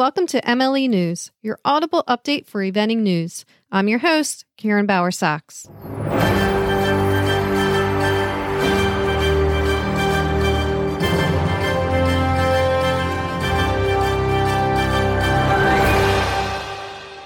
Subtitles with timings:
[0.00, 3.44] Welcome to MLE News, your audible update for eventing news.
[3.70, 5.68] I'm your host, Karen Bauer Sachs.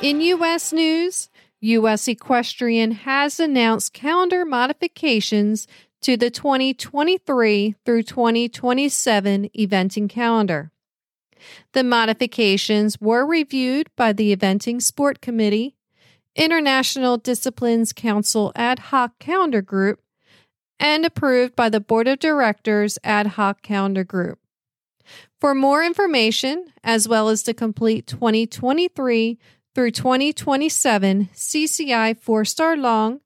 [0.02, 0.72] In U.S.
[0.72, 1.30] news,
[1.60, 2.08] U.S.
[2.08, 5.68] Equestrian has announced calendar modifications
[6.02, 10.72] to the 2023 through 2027 eventing calendar.
[11.72, 15.76] The modifications were reviewed by the Eventing Sport Committee,
[16.36, 20.00] International Disciplines Council Ad Hoc Calendar Group,
[20.80, 24.38] and approved by the Board of Directors Ad Hoc Calendar Group.
[25.40, 29.38] For more information, as well as the complete 2023
[29.74, 33.20] through 2027 CCI 4 star long,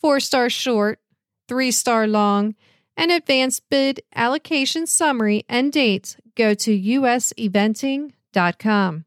[0.00, 1.00] 4 star short,
[1.48, 2.54] 3 star long,
[2.96, 9.04] and advanced bid allocation summary and dates, go to useventing.com.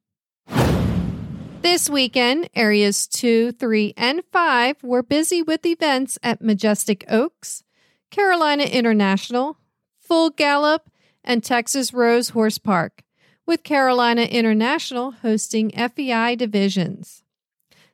[1.62, 7.63] This weekend, areas 2, 3, and 5 were busy with events at Majestic Oaks,
[8.10, 9.55] Carolina International,
[9.99, 10.90] Full Gallop,
[11.23, 13.04] and Texas Rose Horse Park
[13.45, 17.23] with Carolina International hosting FEI divisions.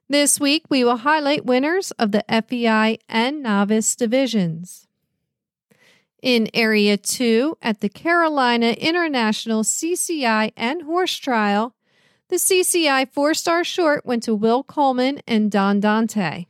[0.10, 4.87] This week, we will highlight winners of the FEI and novice divisions.
[6.22, 11.76] In Area 2 at the Carolina International CCI and Horse Trial,
[12.30, 16.46] the CCI four star short went to Will Coleman and Don Dante.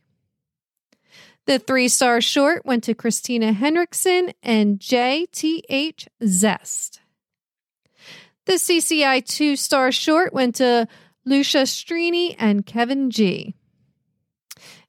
[1.46, 7.00] The three star short went to Christina Henriksen and JTH Zest.
[8.46, 10.88] The CCI two star short went to
[11.24, 13.54] Lucia Strini and Kevin G.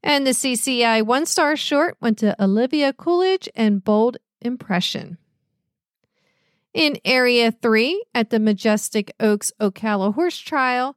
[0.02, 5.18] And the CCI one star short went to Olivia Coolidge and Bold Impression.
[6.74, 10.96] In Area 3 at the Majestic Oaks Ocala Horse Trial,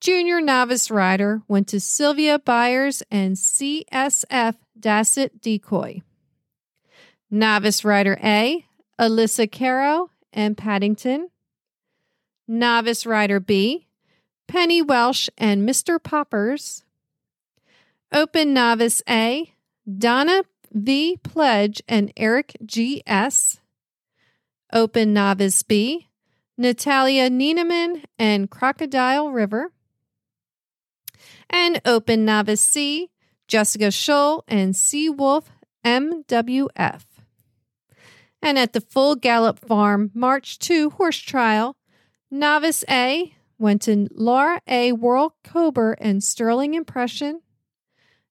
[0.00, 6.02] Junior Novice Rider went to Sylvia Byers and CSF Dasset Decoy.
[7.30, 8.64] Novice Rider A,
[8.98, 11.30] Alyssa Caro and Paddington.
[12.46, 13.88] Novice Rider B,
[14.46, 16.02] Penny Welsh and Mr.
[16.02, 16.84] Poppers.
[18.12, 19.52] Open Novice A,
[19.98, 21.18] Donna V.
[21.22, 23.02] Pledge and Eric G.
[23.06, 23.60] S.
[24.72, 26.08] Open Novice B,
[26.58, 29.72] Natalia Nieneman and Crocodile River.
[31.48, 33.10] And Open Novice C,
[33.46, 35.50] Jessica Scholl and Sea Wolf
[35.84, 37.04] MWF.
[38.42, 41.76] And at the Full Gallop Farm March 2 horse trial,
[42.30, 44.92] Novice A went to Laura A.
[44.92, 47.40] World Cober and Sterling Impression.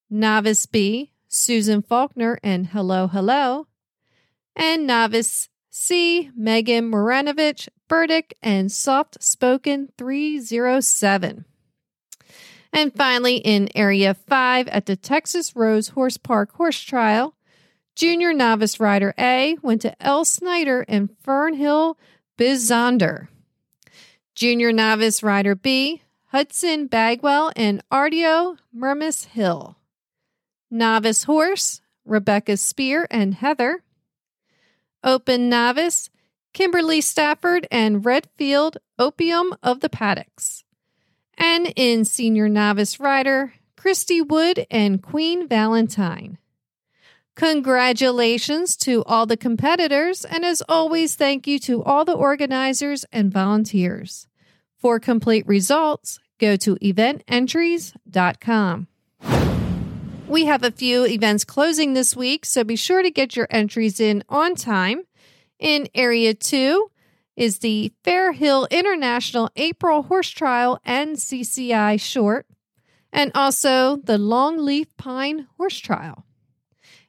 [0.09, 3.67] Novice B, Susan Faulkner and Hello Hello.
[4.55, 11.45] And Novice C, Megan Moranovich, Burdick, and Soft Spoken 307.
[12.73, 17.35] And finally, in Area 5 at the Texas Rose Horse Park Horse Trial,
[17.95, 20.25] Junior Novice Rider A went to L.
[20.25, 21.95] Snyder and Fernhill
[22.37, 23.27] Bizonder.
[24.35, 29.76] Junior Novice Rider B, Hudson Bagwell and Ardio Mermis Hill.
[30.69, 33.83] Novice Horse, Rebecca Spear and Heather.
[35.03, 36.09] Open Novice,
[36.53, 40.63] Kimberly Stafford and Redfield Opium of the Paddocks.
[41.37, 46.39] And in Senior Novice Rider, Christy Wood and Queen Valentine.
[47.35, 53.31] Congratulations to all the competitors, and as always, thank you to all the organizers and
[53.31, 54.27] volunteers.
[54.79, 58.87] For complete results, go to evententries.com.
[60.27, 64.01] We have a few events closing this week, so be sure to get your entries
[64.01, 65.03] in on time.
[65.57, 66.91] In Area 2
[67.37, 72.45] is the Fair Hill International April Horse Trial and CCI Short,
[73.13, 76.25] and also the Longleaf Pine Horse Trial.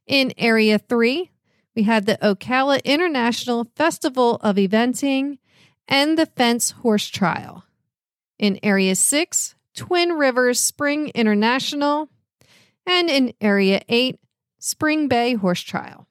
[0.06, 1.32] In Area 3,
[1.74, 5.38] we have the Ocala International Festival of Eventing
[5.88, 7.64] and the Fence Horse Trial.
[8.38, 12.08] In Area 6, Twin Rivers Spring International.
[12.88, 14.18] And in Area 8,
[14.58, 16.08] Spring Bay Horse Trial.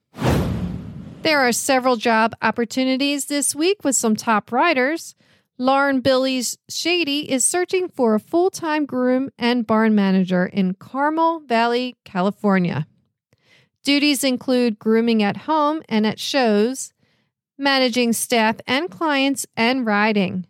[1.24, 5.16] There are several job opportunities this week with some top riders.
[5.58, 11.40] Lauren Billys Shady is searching for a full time groom and barn manager in Carmel
[11.40, 12.86] Valley, California.
[13.84, 16.94] Duties include grooming at home and at shows,
[17.58, 20.46] managing staff and clients, and riding.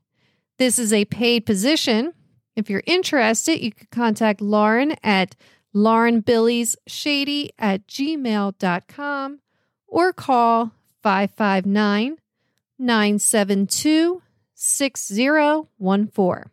[0.60, 2.12] This is a paid position.
[2.58, 5.36] If you're interested, you can contact Lauren at
[5.76, 9.40] laurenbillie'sshady at gmail.com
[9.88, 10.72] or call
[11.04, 12.18] 559
[12.80, 14.22] 972
[14.54, 16.52] 6014.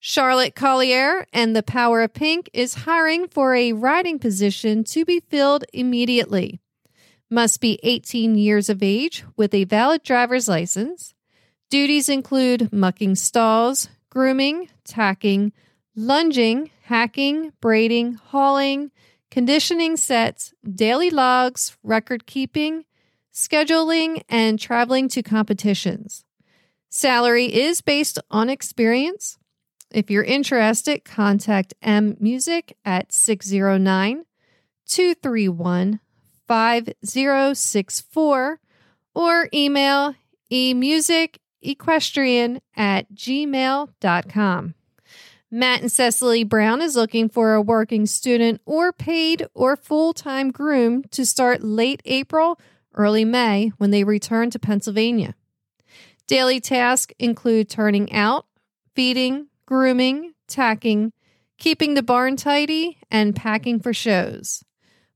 [0.00, 5.20] Charlotte Collier and the Power of Pink is hiring for a riding position to be
[5.20, 6.60] filled immediately.
[7.30, 11.14] Must be 18 years of age with a valid driver's license.
[11.68, 15.52] Duties include mucking stalls, grooming, tacking,
[15.94, 18.90] lunging, hacking, braiding, hauling,
[19.30, 22.86] conditioning sets, daily logs, record keeping,
[23.32, 26.24] scheduling, and traveling to competitions.
[26.88, 29.36] Salary is based on experience.
[29.90, 34.24] If you're interested, contact M Music at 609
[34.86, 36.00] 231
[36.46, 38.60] 5064
[39.14, 40.14] or email
[40.50, 44.74] emusicequestrian at gmail.com.
[45.50, 50.50] Matt and Cecily Brown is looking for a working student or paid or full time
[50.50, 52.60] groom to start late April,
[52.94, 55.34] early May when they return to Pennsylvania.
[56.26, 58.44] Daily tasks include turning out,
[58.94, 61.14] feeding, grooming, tacking,
[61.56, 64.62] keeping the barn tidy, and packing for shows.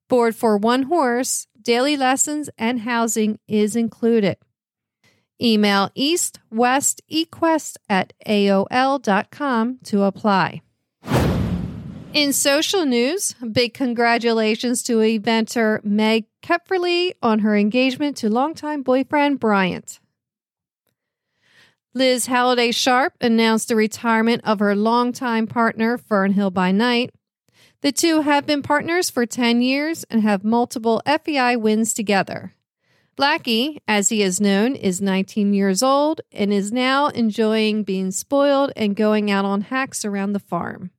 [0.09, 4.39] Board for one horse, daily lessons, and housing is included.
[5.43, 10.63] Email eastwestequest at aol.com to apply.
[12.13, 19.41] In social news, big congratulations to eventer Meg Kepferle on her engagement to longtime boyfriend
[19.41, 19.99] Bryant.
[21.95, 27.11] Liz Halliday Sharp announced the retirement of her longtime partner, Fernhill by Night.
[27.81, 32.55] The two have been partners for 10 years and have multiple FEI wins together.
[33.17, 38.73] Blackie, as he is known, is 19 years old and is now enjoying being spoiled
[38.75, 40.91] and going out on hacks around the farm.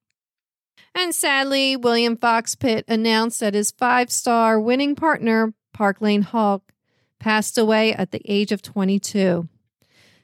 [0.93, 6.71] And sadly, William Fox Pitt announced that his five star winning partner, Park Lane Hawk,
[7.19, 9.47] passed away at the age of 22.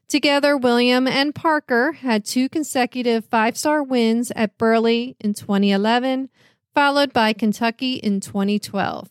[0.08, 6.30] Together, William and Parker had two consecutive five star wins at Burghley in 2011,
[6.76, 9.10] followed by Kentucky in 2012.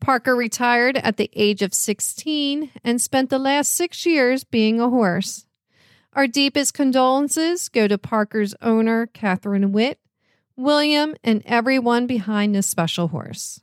[0.00, 4.88] Parker retired at the age of 16 and spent the last six years being a
[4.88, 5.46] horse.
[6.14, 10.00] Our deepest condolences go to Parker's owner, Catherine Witt,
[10.56, 13.60] William, and everyone behind this special horse.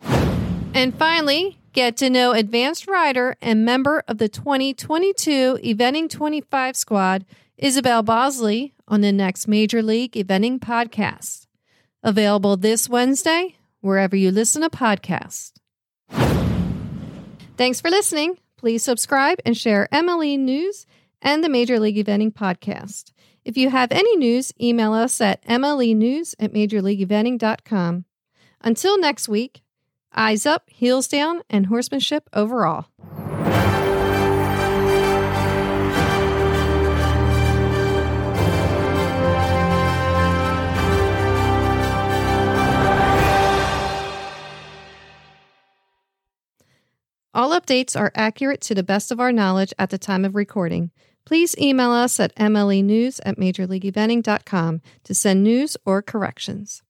[0.00, 7.24] And finally, get to know advanced rider and member of the 2022 Eventing 25 squad,
[7.56, 11.46] Isabel Bosley, on the next Major League Eventing podcast.
[12.02, 15.52] Available this Wednesday, wherever you listen to podcasts.
[17.56, 18.38] Thanks for listening.
[18.58, 20.86] Please subscribe and share MLE News
[21.22, 23.12] and the Major League Eventing podcast.
[23.44, 28.04] If you have any news, email us at mlenews at majorleagueeventing.com.
[28.60, 29.62] Until next week,
[30.14, 32.86] eyes up, heels down, and horsemanship overall.
[47.36, 50.90] All updates are accurate to the best of our knowledge at the time of recording.
[51.26, 56.82] Please email us at mlenews at majorleagueeventing.com to send news or corrections.